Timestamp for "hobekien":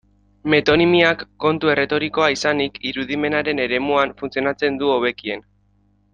4.97-5.47